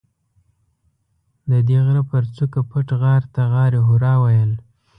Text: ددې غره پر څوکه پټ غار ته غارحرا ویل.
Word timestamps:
ددې 1.49 1.77
غره 1.85 2.03
پر 2.09 2.23
څوکه 2.35 2.61
پټ 2.69 2.87
غار 3.01 3.23
ته 3.33 3.41
غارحرا 3.53 4.13
ویل. 4.23 4.51